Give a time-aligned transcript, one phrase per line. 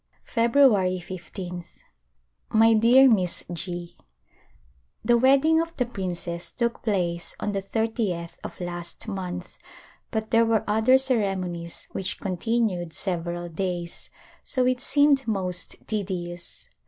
[0.25, 1.83] February Ijth.
[2.49, 3.97] My dear Miss G:
[5.05, 9.59] The wedding of the princess took place on the thirtieth of last month
[10.09, 14.09] but there were other ceremonies which continued several days
[14.43, 16.65] so it seemed most tedious.